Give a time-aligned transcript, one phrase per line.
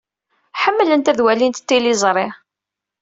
[0.61, 2.27] Ḥemmlent ad walint tiliẓri.